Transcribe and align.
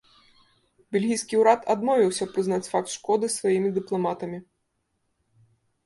Бельгійскі 0.97 1.39
ўрад 1.41 1.61
адмовіўся 1.75 2.29
прызнаць 2.33 2.69
факт 2.73 2.89
шкоды 2.97 3.33
сваімі 3.37 3.69
дыпламатамі. 3.79 4.45